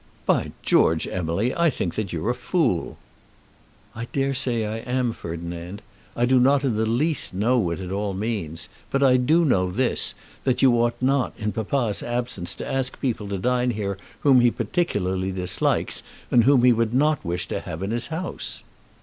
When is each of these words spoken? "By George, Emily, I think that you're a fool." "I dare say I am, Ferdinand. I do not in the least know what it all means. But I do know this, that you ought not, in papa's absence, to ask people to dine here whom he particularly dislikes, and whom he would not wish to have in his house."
"By 0.25 0.51
George, 0.63 1.07
Emily, 1.07 1.55
I 1.55 1.69
think 1.69 1.93
that 1.93 2.11
you're 2.11 2.31
a 2.31 2.33
fool." 2.33 2.97
"I 3.93 4.05
dare 4.05 4.33
say 4.33 4.65
I 4.65 4.77
am, 4.77 5.13
Ferdinand. 5.13 5.83
I 6.15 6.25
do 6.25 6.39
not 6.39 6.63
in 6.63 6.73
the 6.73 6.87
least 6.87 7.35
know 7.35 7.59
what 7.59 7.79
it 7.79 7.91
all 7.91 8.15
means. 8.15 8.67
But 8.89 9.03
I 9.03 9.17
do 9.17 9.45
know 9.45 9.69
this, 9.69 10.15
that 10.43 10.63
you 10.63 10.71
ought 10.81 10.99
not, 11.01 11.33
in 11.37 11.51
papa's 11.51 12.01
absence, 12.01 12.55
to 12.55 12.67
ask 12.67 12.99
people 12.99 13.27
to 13.29 13.37
dine 13.37 13.69
here 13.69 13.99
whom 14.21 14.41
he 14.41 14.49
particularly 14.49 15.31
dislikes, 15.31 16.01
and 16.31 16.45
whom 16.45 16.63
he 16.63 16.73
would 16.73 16.95
not 16.95 17.23
wish 17.23 17.47
to 17.49 17.59
have 17.59 17.83
in 17.83 17.91
his 17.91 18.07
house." 18.07 18.63